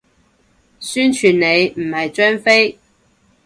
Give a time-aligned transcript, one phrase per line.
[0.79, 2.79] 宣傳你，唔係張飛